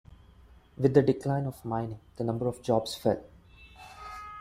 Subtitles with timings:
[0.79, 3.23] With the decline of mining, the number of jobs fell.